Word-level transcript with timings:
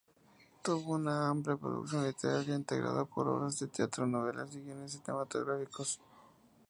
Tuvo 0.63 0.93
una 0.95 1.29
amplia 1.29 1.55
producción 1.57 2.07
literaria, 2.07 2.55
integrada 2.55 3.05
por 3.05 3.27
obras 3.27 3.59
de 3.59 3.67
teatro, 3.67 4.07
novelas 4.07 4.55
y 4.55 4.61
guiones 4.61 4.93
cinematográficos. 4.93 5.99